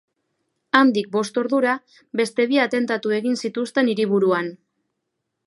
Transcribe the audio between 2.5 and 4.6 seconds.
bi atentatu egin zituzten hiriburuan.